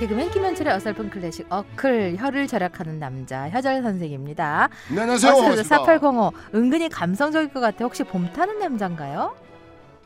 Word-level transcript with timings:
개그맨 0.00 0.30
김현철의 0.30 0.72
어설픈 0.72 1.10
클래식 1.10 1.46
어클 1.50 2.16
혀를 2.18 2.46
절약하는 2.46 2.98
남자 2.98 3.50
혀절 3.50 3.82
선생입니다. 3.82 4.70
네, 4.94 5.00
안녕하세요. 5.02 5.30
어서 5.32 5.42
반갑습니다. 5.42 5.76
4805 5.76 6.32
은근히 6.54 6.88
감성적일 6.88 7.52
것 7.52 7.60
같아. 7.60 7.84
혹시 7.84 8.02
봄 8.02 8.32
타는 8.32 8.58
남자인가요? 8.58 9.36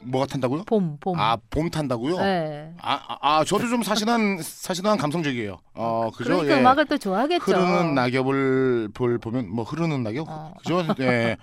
뭐가 0.00 0.26
탄다고요? 0.26 0.64
봄, 0.64 0.96
봄. 0.98 1.18
아, 1.18 1.36
봄 1.48 1.70
탄다고요? 1.70 2.18
네. 2.18 2.72
아, 2.82 2.94
아, 3.08 3.18
아, 3.38 3.44
저도 3.44 3.68
좀 3.68 3.84
사실은 3.84 4.38
사실은 4.42 4.96
감성적이에요. 4.96 5.58
어, 5.74 6.10
그죠? 6.14 6.30
그러니까 6.38 6.56
예. 6.56 6.60
음악을 6.60 6.86
또 6.86 6.98
좋아하겠죠. 6.98 7.44
흐르는 7.44 7.94
낙엽을 7.94 8.88
볼 8.94 9.18
보면 9.18 9.48
뭐 9.48 9.64
흐르는 9.64 10.02
낙엽? 10.02 10.26
어. 10.28 10.54
그죠? 10.58 10.84
예. 11.00 11.36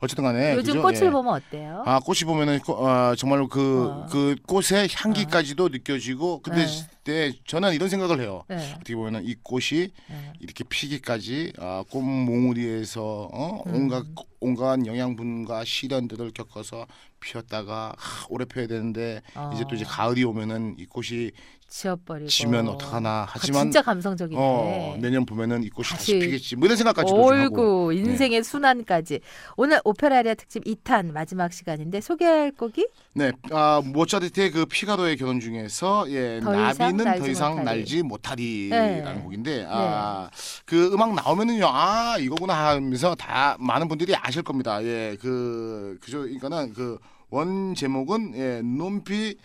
어쨌든 0.00 0.22
간에 0.22 0.54
요즘 0.56 0.74
그죠? 0.74 0.82
꽃을 0.82 1.02
예. 1.06 1.10
보면 1.10 1.34
어때요? 1.34 1.82
아, 1.84 1.98
꽃이 1.98 2.20
보면은 2.24 2.60
꽃- 2.60 2.78
어, 2.80 3.14
정말로 3.16 3.48
그, 3.48 3.88
어. 3.90 4.06
그 4.12 4.36
꽃의 4.46 4.88
향기까지도 4.94 5.70
느껴지고 5.70 6.40
근데 6.42 6.64
네. 6.66 6.86
때 7.06 7.32
저는 7.46 7.72
이런 7.72 7.88
생각을 7.88 8.20
해요. 8.20 8.42
네. 8.48 8.56
어떻게 8.74 8.96
보면은 8.96 9.24
이 9.24 9.36
꽃이 9.42 9.92
네. 10.08 10.32
이렇게 10.40 10.64
피기까지 10.64 11.52
아, 11.58 11.84
꽃 11.88 12.02
몽우리에서 12.02 13.30
어? 13.32 13.62
음. 13.66 13.74
온갖 13.74 14.04
온갖 14.40 14.84
영양분과 14.84 15.64
시련들을 15.64 16.32
겪어서 16.32 16.86
피었다가 17.20 17.94
하, 17.96 18.26
오래 18.28 18.44
피어야 18.44 18.66
되는데 18.66 19.22
어. 19.36 19.52
이제 19.54 19.64
또 19.68 19.76
이제 19.76 19.84
가을이 19.84 20.24
오면은 20.24 20.74
이 20.78 20.86
꽃이 20.86 21.30
지워버리고. 21.68 22.28
지면 22.28 22.68
어떡하나 22.68 23.22
아, 23.22 23.26
하지만 23.28 23.64
진짜 23.64 23.82
감성적이네. 23.82 24.40
어, 24.40 24.96
내년 25.00 25.26
보면은 25.26 25.64
이 25.64 25.68
꽃이 25.68 25.88
다시, 25.88 26.12
다시 26.12 26.18
피겠지 26.18 26.56
뭐 26.56 26.66
이런 26.66 26.76
생각까지도 26.76 27.16
좀 27.16 27.38
하고 27.38 27.92
네. 27.92 27.98
인생의 27.98 28.44
순환까지 28.44 29.20
오늘 29.56 29.80
오페라리아 29.84 30.34
특집 30.34 30.64
2탄 30.64 31.12
마지막 31.12 31.52
시간인데 31.52 32.00
소개할 32.00 32.52
곡이 32.52 32.86
네, 33.14 33.32
아, 33.50 33.82
모차르트의 33.84 34.52
그 34.52 34.66
피가로의 34.66 35.16
결혼 35.16 35.40
중에서 35.40 36.06
예, 36.10 36.40
더이 36.42 36.56
날지 37.04 37.20
더 37.20 37.28
이상 37.28 37.50
못하리. 37.56 37.64
날지 37.64 38.02
못하리라는 38.02 39.04
네. 39.04 39.20
곡인데 39.22 39.66
아, 39.68 40.30
그 40.64 40.92
음악 40.92 41.14
나오면은요, 41.14 41.66
아 41.66 42.16
이거구나 42.18 42.68
하면서 42.68 43.14
다 43.14 43.56
많은 43.58 43.88
분들이 43.88 44.14
아실 44.14 44.42
겁니다. 44.42 44.82
예, 44.82 45.16
그 45.20 45.98
그죠, 46.00 46.20
그러니까는 46.20 46.72
그 46.72 46.98
원 47.30 47.74
제목은 47.74 48.32
예, 48.36 48.62
논피 48.62 49.36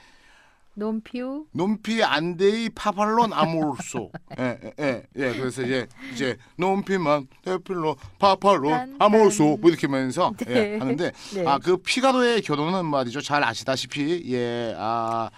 논피우 0.73 1.45
논피 1.51 2.01
안데이 2.03 2.69
파팔론 2.69 3.33
아모르소. 3.33 4.11
예, 4.39 4.59
예, 4.63 4.73
예, 4.79 5.03
예. 5.17 5.33
그래서 5.37 5.63
이제 5.63 5.87
이제 6.13 6.37
Non 6.57 6.75
più 6.75 6.92
andrai 6.92 7.27
farfallone 7.43 8.71
딴, 8.71 8.95
amoroso 8.99 9.43
딴. 9.43 9.61
뭐 9.61 9.69
이렇게 9.69 9.87
하면서 9.87 10.31
네. 10.45 10.73
예, 10.73 10.77
하는데 10.77 11.11
네. 11.33 11.45
아그 11.45 11.77
피가로의 11.77 12.41
결혼은 12.43 12.85
말이죠. 12.85 13.19
잘 13.21 13.43
아시다시피 13.43 14.23
예, 14.33 14.73
아 14.77 15.29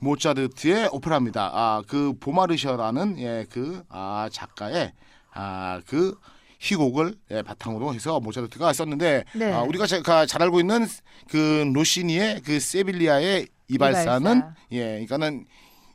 모차르트의 0.00 0.88
오페라입니다. 0.92 1.50
아 1.52 1.82
그 1.86 2.14
보마르셔라는 2.18 3.18
예, 3.18 3.46
그 3.50 3.82
아 3.88 4.28
작가의 4.32 4.92
아 5.32 5.80
그 5.86 6.14
희곡을 6.60 7.14
예, 7.30 7.42
바탕으로 7.42 7.94
해서 7.94 8.20
모차르트가 8.20 8.72
썼는데 8.74 9.24
네. 9.34 9.52
아, 9.52 9.62
우리가 9.62 9.86
자- 9.86 10.02
가- 10.02 10.26
잘 10.26 10.42
알고 10.42 10.60
있는 10.60 10.86
그 11.28 11.70
로시니의 11.74 12.42
그 12.42 12.60
세빌리아의 12.60 13.48
이발사는 13.68 14.30
이발사. 14.36 14.54
예, 14.72 14.84
그러니까는 15.06 15.46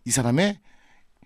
이 0.06 0.11
사람의 0.11 0.58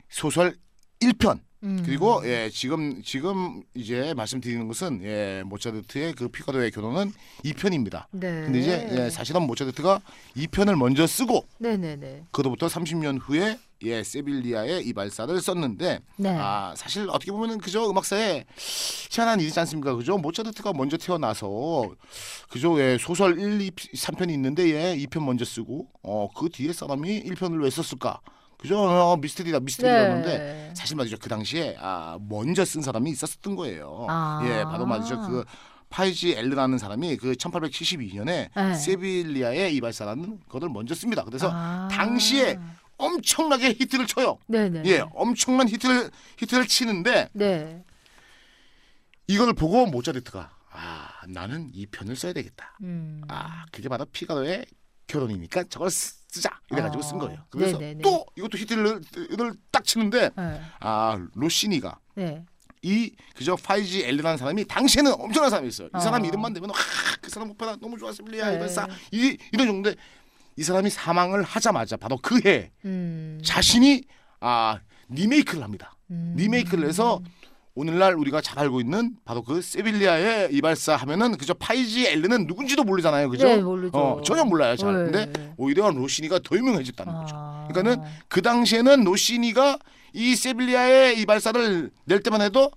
소설 0.10 0.58
1편 1.00 1.40
음. 1.64 1.84
그리고 1.86 2.22
예 2.26 2.50
지금 2.50 3.02
지금 3.04 3.64
이제 3.73 4.14
말씀드리는 4.16 4.66
것은 4.67 5.02
예 5.04 5.44
모차르트의 5.45 6.14
그 6.14 6.30
피카도의 6.30 6.72
결혼은 6.72 7.11
2편입니다. 7.44 8.06
네. 8.11 8.44
근데 8.44 8.60
이제 8.60 8.88
예, 8.92 9.10
사실은 9.10 9.44
모차르트가 9.44 10.00
2편을 10.38 10.76
먼저 10.78 11.06
쓰고 11.06 11.45
네네네. 11.58 12.23
그로부터 12.32 12.67
30년 12.67 13.20
후에 13.22 13.58
예 13.83 14.04
세빌리아의 14.04 14.86
이발사를 14.88 15.39
썼는데 15.42 16.00
네. 16.17 16.30
아 16.38 16.73
사실 16.78 17.10
어떻게 17.10 17.32
보면은 17.32 17.58
그저 17.60 17.89
음악사에 17.89 18.45
희한한 19.10 19.39
일이지 19.42 19.58
않습니까 19.60 19.95
그죠 19.95 20.17
모차르트가 20.17 20.73
먼저 20.73 20.95
태어나서 20.98 21.89
그죠 22.50 22.80
예 22.82 22.98
소설 23.00 23.39
1, 23.39 23.62
2, 23.62 23.72
3편이 23.72 24.32
있는데 24.32 24.70
예 24.70 24.98
2편 25.06 25.23
먼저 25.26 25.44
쓰고 25.45 25.88
어 26.04 26.30
그 26.36 26.48
뒤에 26.50 26.72
사람이 26.73 27.23
1편을 27.23 27.62
왜 27.64 27.70
썼을까 27.70 28.20
그죠 28.59 28.77
어, 28.77 29.17
미스터리다 29.17 29.61
미스터리였는데 29.61 30.37
네. 30.37 30.73
사실 30.75 30.97
말이죠 30.97 31.17
그 31.20 31.30
당시에 31.30 31.77
아 31.80 32.20
먼저 32.21 32.65
쓴 32.65 32.81
사람이 32.81 33.09
있었던 33.11 33.55
거예요 33.55 34.05
아. 34.09 34.42
예 34.45 34.64
바로 34.65 34.86
말이죠 34.86 35.21
그 35.21 35.45
파이지 35.89 36.33
엘르라는 36.33 36.77
사람이 36.77 37.17
그 37.17 37.31
1872년에 37.33 38.49
네. 38.53 38.73
세빌리아의 38.75 39.75
이발사라는 39.75 40.42
것을 40.49 40.70
먼저 40.70 40.93
씁니다 40.93 41.23
그래서 41.23 41.49
아. 41.52 41.87
당시에 41.89 42.58
엄청나게 42.99 43.70
히트를 43.70 44.05
쳐요. 44.05 44.37
네네. 44.47 44.83
예, 44.86 45.03
엄청난 45.14 45.67
히트를 45.67 46.11
히트를 46.37 46.67
치는데 46.67 47.30
네. 47.33 47.83
이걸 49.27 49.53
보고 49.53 49.86
모차르트가 49.86 50.52
아 50.71 51.09
나는 51.27 51.70
이 51.73 51.86
편을 51.86 52.15
써야 52.15 52.33
되겠다. 52.33 52.77
음. 52.83 53.21
아 53.27 53.65
그게 53.71 53.89
바로 53.89 54.05
피가로의 54.05 54.65
결혼이니까 55.08 55.64
저걸 55.70 55.89
쓰 55.89 56.19
자 56.32 56.60
이래가지고 56.72 57.02
쓴 57.02 57.16
어. 57.17 57.20
거예요. 57.20 57.40
그래서 57.50 57.78
네네네. 57.78 58.02
또 58.02 58.26
이것도 58.36 58.58
히트를 58.58 59.02
를딱 59.32 59.84
치는데 59.84 60.30
네. 60.36 60.62
아 60.80 61.20
로시니가 61.34 62.00
네. 62.16 62.45
이 62.82 63.12
그저 63.36 63.56
파이지엘로라는 63.55 64.38
사람이 64.38 64.66
당시에는 64.66 65.14
엄청난 65.14 65.50
사람이었어요. 65.50 65.89
이 65.95 66.00
사람 66.00 66.22
어. 66.22 66.26
이름만 66.26 66.54
대면 66.54 66.70
아그 66.70 67.30
사람 67.30 67.50
오페라 67.50 67.76
너무 67.78 67.98
좋았습니다. 67.98 68.50
네. 68.50 68.56
이발사 68.56 68.88
이 69.12 69.38
이런 69.52 69.68
정도인데 69.68 70.00
이 70.56 70.64
사람이 70.64 70.89
사망을 70.89 71.44
하자마자 71.44 71.98
바로 71.98 72.18
그해 72.18 72.72
음. 72.86 73.42
자신이 73.44 74.04
아 74.39 74.80
리메이크를 75.10 75.64
합니다. 75.64 75.98
음. 76.12 76.36
리메이크를 76.38 76.88
해서 76.88 77.22
오늘날 77.80 78.14
우리가 78.16 78.42
잘 78.42 78.60
알고 78.60 78.82
있는 78.82 79.16
바로 79.23 79.42
그 79.42 79.62
세빌리아의 79.62 80.50
이발사 80.52 80.98
하면은 80.98 81.38
그저 81.38 81.54
파이지엘로는 81.54 82.45
누군지도 82.45 82.84
모르잖아요. 82.84 83.30
그죠? 83.30 83.48
네, 83.48 83.56
모르죠. 83.62 83.98
어, 83.98 84.22
전혀 84.22 84.44
몰라요. 84.44 84.76
잘. 84.76 85.06
네. 85.10 85.26
근데 85.26 85.54
오히려 85.56 85.89
로시니가 85.89 86.39
더 86.44 86.58
유명해졌다는 86.58 87.14
거죠. 87.14 87.36
아. 87.38 87.68
그러니까는 87.70 88.06
그 88.28 88.42
당시에는 88.42 89.06
로시니가 89.06 89.80
이 90.12 90.36
세빌리아의 90.36 91.22
이발사를 91.22 91.89
낼 92.04 92.20
때만 92.20 92.42
해도 92.42 92.70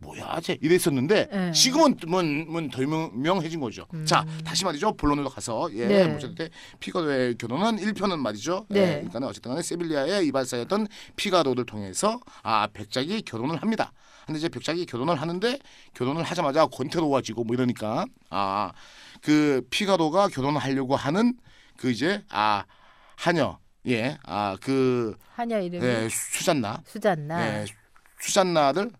뭐야, 0.00 0.40
쟤 0.40 0.56
이랬었는데 0.62 1.28
네. 1.30 1.52
지금은 1.52 1.96
뭐더 2.06 2.82
유명해진 2.82 3.60
거죠. 3.60 3.86
자, 4.06 4.24
다시 4.44 4.64
말이죠. 4.64 4.94
본론으로 4.94 5.28
가서 5.28 5.68
예, 5.74 5.82
음. 5.82 5.88
네. 5.88 6.06
모차르트 6.06 6.48
피가로의 6.80 7.36
결혼은 7.36 7.76
1편은 7.76 8.16
말이죠. 8.18 8.64
네. 8.70 8.80
예, 8.80 8.86
그러니까 9.08 9.26
어쨌든 9.26 9.50
간에 9.50 9.62
세빌리아의 9.62 10.26
이발사였던 10.28 10.86
피가로를 11.16 11.66
통해서 11.66 12.18
아, 12.42 12.68
백작이 12.72 13.22
결혼을 13.22 13.60
합니다. 13.60 13.92
근데 14.28 14.40
이제 14.40 14.50
백작이 14.50 14.84
결혼을 14.84 15.18
하는데 15.18 15.58
결혼을 15.94 16.22
하자마자 16.22 16.66
권태로워지고 16.66 17.44
뭐 17.44 17.54
이러니까. 17.54 18.04
아, 18.28 18.72
그 19.22 19.66
피가로가 19.70 20.28
결혼을 20.28 20.60
하려고 20.60 20.96
하는 20.96 21.32
그 21.78 21.90
이제 21.90 22.22
아, 22.28 22.64
하녀. 23.16 23.58
예, 23.86 24.18
아, 24.24 24.58
그 24.60 25.16
한여 25.34 25.60
이름이? 25.60 25.82
예, 25.82 26.08
수잔나. 26.10 26.82
수잔나. 26.84 27.62
예, 27.62 27.64
수잔나를 28.20 28.90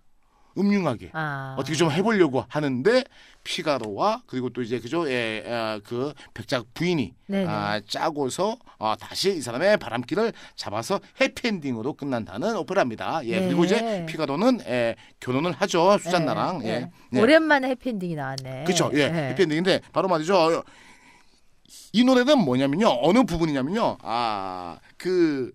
음흉하게 0.56 1.10
아. 1.12 1.56
어떻게 1.59 1.76
좀 1.76 1.91
해보려고 1.91 2.44
하는데 2.48 3.04
피가로와 3.44 4.22
그리고 4.26 4.50
또 4.50 4.62
이제 4.62 4.78
그죠 4.78 5.10
예, 5.10 5.44
아, 5.47 5.81
그 5.84 6.12
백작 6.34 6.75
부인이 6.75 7.14
네네. 7.26 7.47
아, 7.48 7.81
짜고서 7.86 8.56
아, 8.78 8.96
다시 8.99 9.37
이 9.37 9.40
사람의 9.40 9.78
바람길을 9.78 10.32
잡아서 10.55 11.00
해피엔딩으로 11.20 11.94
끝난다는 11.94 12.56
오페라입니다. 12.56 13.25
예 13.25 13.40
네. 13.40 13.46
그리고 13.46 13.64
이제 13.64 14.05
피가로는 14.06 14.61
예, 14.67 14.96
결혼을 15.20 15.52
하죠 15.52 15.99
수잔나랑 15.99 16.58
네, 16.61 16.69
예. 16.69 16.78
네. 16.81 16.90
네. 17.12 17.20
오랜만에 17.22 17.69
해피엔딩이 17.70 18.14
나왔네. 18.14 18.64
그렇죠. 18.64 18.90
예. 18.94 19.08
네. 19.08 19.28
해피엔딩인데 19.31 19.81
바로 19.93 20.08
말이죠. 20.08 20.62
이 21.93 22.05
노래는 22.05 22.38
뭐냐면요. 22.38 22.99
어느 23.02 23.25
부분이냐면요. 23.25 23.99
아, 24.02 24.78
그 24.96 25.52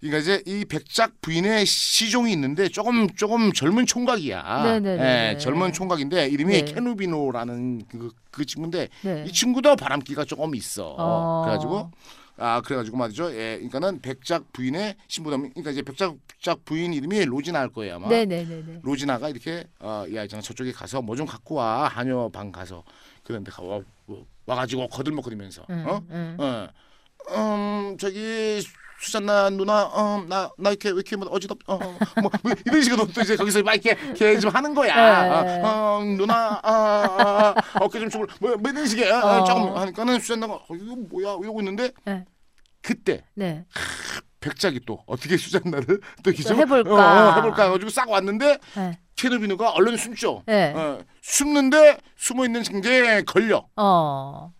그러니까 0.00 0.18
이제 0.18 0.42
이 0.46 0.64
백작 0.64 1.20
부인의 1.20 1.66
시종이 1.66 2.32
있는데 2.32 2.68
조금 2.68 3.08
조금 3.10 3.52
젊은 3.52 3.84
총각이야. 3.84 4.62
네네네. 4.64 5.32
예, 5.34 5.38
젊은 5.38 5.72
총각인데 5.72 6.28
이름이 6.28 6.52
네. 6.52 6.64
케누비노라는 6.72 7.82
그, 7.88 8.10
그 8.30 8.46
친구인데 8.46 8.88
네. 9.02 9.24
이 9.28 9.32
친구도 9.32 9.76
바람기가 9.76 10.24
조금 10.24 10.54
있어. 10.54 10.94
어. 10.98 11.42
그래가지고 11.44 11.90
아 12.38 12.62
그래가지고 12.62 12.96
말이죠. 12.96 13.30
예, 13.34 13.56
그러니까는 13.56 14.00
백작 14.00 14.50
부인의 14.54 14.96
신부담. 15.08 15.50
그러니까 15.50 15.70
이제 15.72 15.82
백작, 15.82 16.16
백작 16.28 16.64
부인 16.64 16.94
이름이 16.94 17.26
로지나일 17.26 17.68
거예요 17.68 17.96
아마. 17.96 18.08
네네네네. 18.08 18.80
로지나가 18.82 19.28
이렇게 19.28 19.64
어, 19.80 20.04
야 20.14 20.22
있잖아 20.22 20.40
저쪽에 20.40 20.72
가서 20.72 21.02
뭐 21.02 21.14
좀 21.14 21.26
갖고 21.26 21.56
와 21.56 21.88
한여 21.88 22.30
방 22.32 22.50
가서 22.50 22.82
그런데 23.22 23.50
가 23.50 23.62
와, 23.62 23.80
와가지고 24.46 24.88
거들먹거리면서 24.88 25.66
응, 25.68 25.84
어? 25.86 26.02
응. 26.10 26.36
어, 26.40 26.68
음 27.30 27.96
저기 27.98 28.62
수잔나 29.02 29.48
누나, 29.48 29.84
어, 29.86 30.22
나, 30.28 30.50
나 30.58 30.68
이렇게 30.70 30.90
왜 30.90 30.96
이렇게 30.96 31.16
뭐 31.16 31.26
어지럽, 31.30 31.56
어, 31.66 31.74
어, 31.76 31.96
뭐, 32.20 32.30
뭐 32.42 32.52
이런 32.66 32.82
식으로 32.82 33.06
또 33.06 33.22
이제 33.22 33.34
거기서 33.34 33.62
막 33.62 33.72
이렇게, 33.72 33.98
이렇게 34.08 34.38
좀 34.38 34.50
하는 34.54 34.74
거야. 34.74 35.42
네. 35.42 35.60
어, 35.62 35.66
어, 35.66 36.04
누나, 36.04 36.60
아, 36.62 36.70
아, 36.70 37.54
아, 37.54 37.54
어깨 37.80 37.98
좀 37.98 38.10
주물, 38.10 38.28
뭐, 38.40 38.54
뭐 38.56 38.70
이런 38.70 38.86
식의 38.86 39.10
어, 39.10 39.16
어. 39.40 39.44
조금 39.44 39.74
하니까는 39.74 40.20
수잔나가 40.20 40.52
어, 40.52 40.66
이거 40.74 40.96
뭐야 40.96 41.38
이러고 41.40 41.60
있는데 41.62 41.92
네. 42.04 42.26
그때 42.82 43.24
네. 43.34 43.64
백작이 44.40 44.80
또 44.86 45.02
어떻게 45.06 45.38
수잔나를 45.38 46.00
또좀 46.22 46.58
해볼까. 46.60 46.90
어, 46.90 47.30
어, 47.30 47.34
해볼까 47.36 47.64
해가지고 47.64 47.88
싹 47.90 48.10
왔는데 48.10 48.58
네. 48.76 48.98
케르비누가 49.16 49.70
얼른 49.70 49.96
숨죠. 49.96 50.42
네. 50.46 50.74
어, 50.76 50.98
숨는데 51.22 51.96
숨어 52.16 52.44
있는 52.44 52.62
징계에 52.62 53.22
걸려. 53.22 53.66
어. 53.76 54.52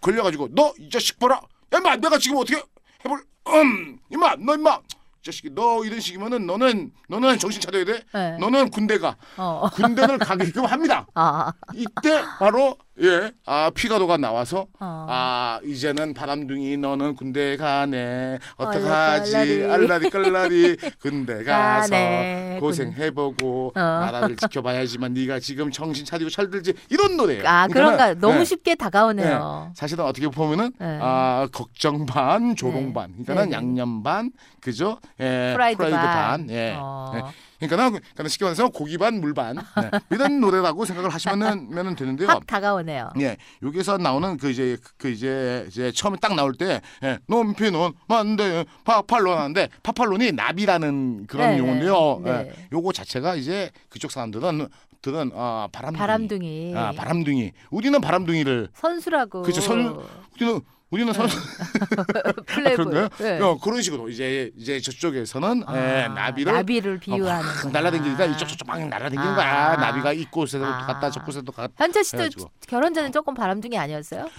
걸려가지고 0.00 0.48
너 0.54 0.72
이 0.80 0.90
자식 0.90 1.18
봐라. 1.20 1.40
야 1.74 1.78
임마 1.78 1.96
내가 1.96 2.18
지금 2.18 2.38
어떻게 2.38 2.62
해볼 3.04 3.24
음 3.48 3.98
임마 4.10 4.36
너 4.36 4.54
임마 4.54 4.76
이 4.76 5.24
자식이 5.24 5.50
너 5.54 5.84
이런 5.84 6.00
식이면은 6.00 6.46
너는 6.46 6.92
너는 7.08 7.38
정신 7.38 7.60
차려야 7.60 7.84
돼. 7.84 8.04
네. 8.12 8.36
너는 8.38 8.70
군대 8.70 8.98
가 8.98 9.16
어. 9.36 9.68
군대를 9.72 10.18
가게끔 10.18 10.66
합니다. 10.66 11.06
아. 11.14 11.50
이때 11.74 12.22
바로 12.38 12.76
예 13.00 13.32
아 13.44 13.70
피가로가 13.74 14.16
나와서 14.18 14.66
어. 14.78 15.06
아 15.08 15.58
이제는 15.64 16.14
바람둥이 16.14 16.76
너는 16.76 17.16
군대 17.16 17.56
가네 17.56 18.38
어떡하지. 18.56 19.36
알라리 19.64 20.10
깔라리 20.10 20.76
군대 21.02 21.42
가서 21.42 21.90
가네. 21.90 22.58
고생해 22.60 23.10
보고 23.10 23.72
어. 23.74 23.80
나라를 23.80 24.36
지켜봐야지만 24.36 25.12
네가 25.12 25.40
지금 25.40 25.72
정신 25.72 26.04
차리고 26.04 26.30
철들지 26.30 26.72
이런 26.88 27.16
노래예요. 27.16 27.42
아, 27.46 27.66
그런가. 27.66 27.96
그러니까는, 27.96 28.20
너무 28.20 28.38
네. 28.38 28.44
쉽게 28.44 28.74
다가오네요. 28.76 29.72
사실은 29.74 30.04
어떻게 30.04 30.28
보면은 30.28 30.72
네. 30.78 30.98
아 31.02 31.48
걱정 31.52 32.06
반 32.06 32.54
조롱 32.54 32.86
네. 32.88 32.92
반 32.94 33.10
그러니까는 33.24 33.42
네, 33.42 33.48
네. 33.50 33.56
양념 33.56 34.02
반 34.04 34.30
그죠 34.60 34.98
예, 35.20 35.50
프라이드, 35.54 35.78
반. 35.82 35.90
반 35.90 36.50
예. 36.50 36.74
어. 36.78 37.10
네. 37.12 37.22
그러니까는 37.68 38.00
그러니까 38.14 38.28
쉽게 38.28 38.44
말해서 38.44 38.68
고기 38.68 38.98
반 38.98 39.20
물반 39.20 39.56
네. 39.80 39.90
이런 40.10 40.40
노래라고 40.40 40.84
생각을 40.84 41.10
하시면은 41.10 41.70
면은 41.70 41.94
되는데요. 41.94 42.28
확 42.28 42.46
다가오네요. 42.46 43.10
예, 43.20 43.36
여기서 43.62 43.98
나오는 43.98 44.36
그 44.36 44.50
이제 44.50 44.76
그 44.96 45.08
이제 45.10 45.64
이제 45.68 45.92
처음에 45.92 46.16
딱 46.20 46.34
나올 46.34 46.54
때 46.54 46.80
예, 47.02 47.18
논피논 47.26 47.92
만대 48.08 48.64
파팔론 48.84 49.38
하는데 49.38 49.68
파팔론이 49.82 50.32
나비라는 50.32 51.26
그런 51.26 51.50
네, 51.52 51.58
용어인데요. 51.58 52.20
네. 52.24 52.30
예, 52.30 52.66
요거 52.72 52.92
자체가 52.92 53.34
이제 53.36 53.70
그쪽 53.88 54.10
사람들은 54.10 54.68
들은 55.02 55.30
아 55.34 55.68
바람둥이. 55.70 55.98
바람둥이. 55.98 56.72
아 56.76 56.92
바람둥이. 56.92 57.52
우리는 57.70 58.00
바람둥이를 58.00 58.68
선수라고. 58.72 59.42
그쵸, 59.42 59.60
선- 59.60 60.00
우리는 60.34 60.60
우리는 60.94 61.12
서로 61.12 61.28
플레이볼. 62.46 62.84
그런가요? 62.86 63.08
네. 63.18 63.40
어, 63.40 63.58
그런 63.58 63.82
식으로 63.82 64.08
이제 64.08 64.52
이제 64.56 64.78
저쪽에서는 64.80 65.64
아, 65.66 65.76
예, 65.76 66.06
나비를 66.08 66.52
나비를 66.52 66.98
비유하는 67.00 67.48
어, 67.66 67.70
날라다니니까 67.72 68.26
이쪽 68.26 68.46
저쪽 68.46 68.68
막 68.68 68.78
날라다니는 68.78 69.18
아. 69.26 69.34
거야. 69.34 69.76
나비가 69.76 70.12
이곳에도 70.12 70.64
아. 70.64 70.86
갔다 70.86 71.10
저곳에도 71.10 71.50
갔다. 71.50 71.72
현철 71.78 72.04
씨도 72.04 72.18
해가지고. 72.18 72.50
결혼 72.68 72.94
전에 72.94 73.10
조금 73.10 73.34
바람둥이 73.34 73.76
아니었어요? 73.76 74.30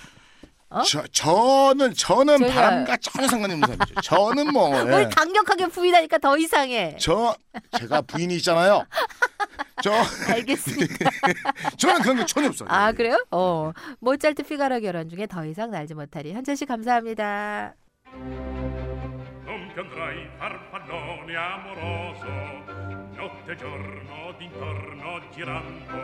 어? 0.69 0.81
저, 0.83 1.03
저는 1.11 1.93
저는 1.93 2.37
저희가- 2.37 2.53
바람과 2.53 2.97
전혀 2.97 3.27
상관이 3.27 3.53
없는 3.53 3.67
사람이죠. 3.67 4.01
저는 4.01 4.51
뭐뭘 4.53 5.03
예. 5.03 5.09
강력하게 5.13 5.67
부인하니까 5.67 6.17
더 6.19 6.37
이상해. 6.37 6.95
저 7.01 7.35
제가 7.77 8.01
부인이 8.01 8.33
있잖아요. 8.37 8.85
저 9.83 9.91
알겠습니다. 10.31 11.09
저는 11.77 12.01
그런 12.01 12.17
게 12.17 12.25
전혀 12.25 12.47
없어요. 12.47 12.69
아 12.71 12.91
그래요? 12.93 13.23
어 13.31 13.71
모차르트 13.99 14.43
피가로 14.43 14.79
결혼 14.79 15.09
중에 15.09 15.27
더 15.27 15.45
이상 15.45 15.71
날지 15.71 15.93
못하리 15.93 16.33
현철 16.33 16.55
씨 16.55 16.65
감사합니다. 16.65 17.73
non 19.45 19.67
più 19.73 19.81
andrai 19.81 20.27
farfallone 20.37 21.35
amoroso 21.35 22.25
notte 23.15 23.51
e 23.51 23.55
giorno 23.57 24.33
d'intorno 24.37 25.21
girando 25.31 25.95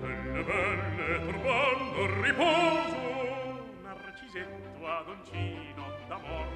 delle 0.00 0.42
belle 0.42 1.20
turbando 1.26 2.02
il 2.02 2.10
riposo 2.24 2.98
narcisetto 3.82 4.86
adoncino 4.86 5.82
d'amor 6.08 6.46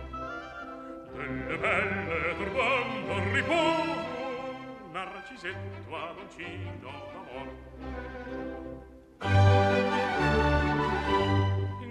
delle 1.15 1.57
belle 1.59 2.37
turbando 2.37 3.13
il 3.17 3.33
riposo 3.33 4.14
narcisetto 4.95 5.97
adoncino 5.97 6.93
d'amor 7.11 7.49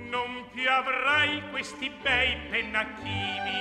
non 0.09 0.47
più 0.53 0.69
avrai 0.69 1.50
questi 1.50 1.91
bei 2.01 2.38
pennacchini 2.50 3.59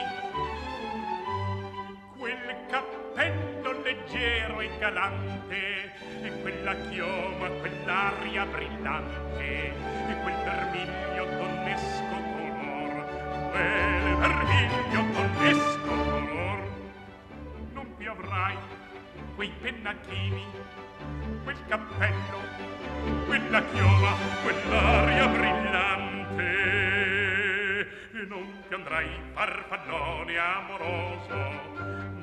quel 2.16 2.56
cappello 2.68 3.82
leggero 3.82 4.60
e 4.60 4.70
galante 4.78 5.92
e 6.22 6.40
quella 6.40 6.76
chioma, 6.88 7.48
quell'aria 7.48 8.46
brillante 8.46 9.74
e 9.74 10.16
quel 10.22 10.36
vermiglio 10.44 11.21
quei 19.42 19.52
pennacchini 19.60 20.46
quel 21.42 21.56
cappello 21.66 22.38
quella 23.26 23.60
chioma, 23.72 24.14
quell'aria 24.44 25.26
brillante. 25.26 26.44
E 28.12 28.24
non 28.28 28.62
ti 28.68 28.74
andrai 28.74 29.08
farfallone 29.32 30.38
amoroso 30.38 31.34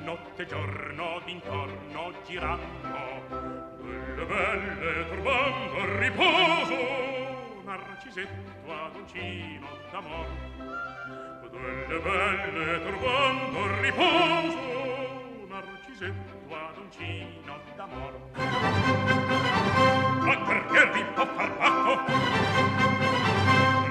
notte 0.02 0.42
e 0.42 0.46
giorno 0.46 1.20
d'intorno 1.26 2.14
girando 2.26 3.76
delle 3.82 4.24
belle 4.24 5.08
turbando 5.08 5.78
il 5.78 5.90
riposo 5.98 7.62
narcisetto 7.66 8.72
adoncino 8.72 9.68
d'amor. 9.90 10.26
Delle 11.50 12.00
belle 12.00 12.82
turbando 12.82 13.64
il 13.64 13.72
riposo 13.82 15.46
narcisetto 15.48 16.39
adoncino 16.56 17.58
d'amor. 17.76 18.18
Ma 20.24 20.36
perché 20.46 20.90
vi 20.92 21.04
può 21.14 21.26
far 21.26 21.52
pacco 21.56 21.98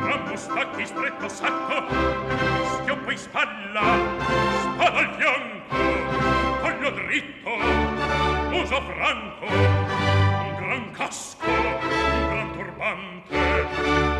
rammo 0.09 0.35
stacchi 0.35 0.85
stretto 0.85 1.27
sacco 1.29 1.83
schioppo 2.75 3.11
in 3.11 3.17
spalla 3.17 3.81
spada 4.60 4.98
al 4.98 5.15
fianco 5.15 5.77
collo 6.62 6.89
dritto 6.91 7.50
muso 8.50 8.81
franco 8.81 9.45
un 9.45 10.55
gran 10.57 10.91
casco 10.91 11.45
un 11.48 12.27
gran 12.27 12.51
turbante 12.53 13.67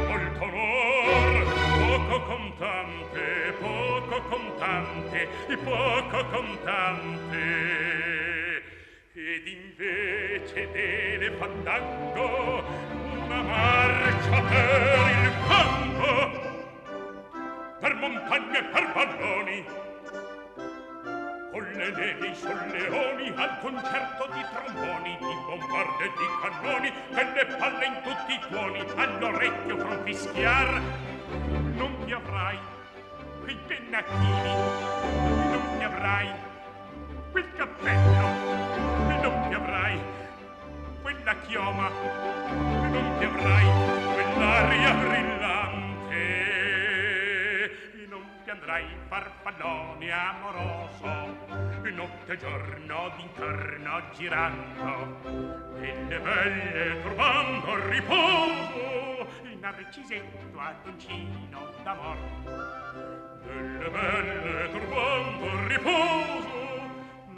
molto 0.07 0.43
onor 0.43 1.45
poco 1.87 2.21
contante 2.23 3.55
poco 3.59 4.21
contante 4.29 5.27
poco 5.63 6.25
contante 6.29 8.18
invece 9.79 10.69
delle 10.74 11.31
fandango 11.38 12.63
una 13.24 13.41
marcia 13.41 14.41
per 14.41 15.07
il 15.24 15.33
campo 15.48 16.13
per 17.79 17.93
montagne 17.95 18.59
e 18.59 18.63
per 18.63 18.91
valloni 18.93 19.65
con 21.51 21.63
le 21.63 21.91
nevi 21.91 22.36
solleoni 22.36 23.33
al 23.38 23.59
concerto 23.62 24.27
di 24.33 24.43
tromboni 24.51 25.17
di 25.17 25.36
bombarde 25.48 26.03
e 26.03 26.12
di 26.17 26.27
cannoni 26.41 26.93
e 27.12 27.24
le 27.33 27.45
palle 27.57 27.86
in 27.86 28.01
tutti 28.03 28.33
i 28.33 28.39
tuoni 28.50 28.83
all'orecchio 28.98 29.77
fra 29.77 29.95
un 29.95 30.03
fischiar 30.03 30.81
non 31.75 31.95
ti 32.03 32.12
avrai 32.12 32.59
quei 33.39 33.57
pennacchini 33.65 34.53
non 35.24 35.77
ti 35.77 35.83
avrai 35.86 36.29
quel 37.31 37.53
cappello 37.55 38.38
la 41.29 41.36
chioma 41.45 41.89
non 42.89 43.15
ti 43.19 43.24
avrai 43.24 43.65
quell'aria 44.13 44.93
brillante. 44.95 46.15
E 47.93 48.07
non 48.09 48.24
ti 48.43 48.50
andrai 48.50 48.86
farfallone 49.07 50.12
amoroso 50.12 51.38
notte 51.93 52.33
e 52.33 52.38
giorno 52.38 53.12
d'intorno 53.17 54.01
girando 54.13 55.19
nelle 55.79 56.19
belle 56.19 57.01
turbando 57.01 57.75
il 57.75 57.83
riposo 57.83 59.27
il 59.43 59.57
narcisetto 59.59 60.59
adoncino 60.59 61.74
d'amor. 61.83 62.17
Nelle 63.45 63.89
belle 63.89 64.71
turbando 64.71 65.45
il 65.45 65.67
riposo 65.67 66.58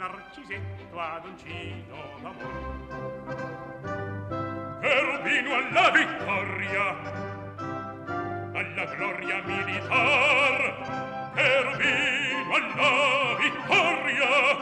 narcisetto 0.02 0.98
ad 0.98 1.24
uncino 1.24 1.96
d'amor. 2.22 2.54
Cherubino 4.80 5.54
alla 5.54 5.90
vittoria, 5.90 6.86
alla 8.52 8.84
gloria 8.96 9.42
militar, 9.44 10.60
Cherubino 11.34 12.54
alla 12.56 13.36
vittoria, 13.38 14.61